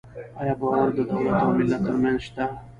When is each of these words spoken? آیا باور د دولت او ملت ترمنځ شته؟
آیا 0.39 0.53
باور 0.59 0.89
د 0.97 0.99
دولت 1.11 1.35
او 1.43 1.49
ملت 1.57 1.81
ترمنځ 1.85 2.19
شته؟ 2.27 2.43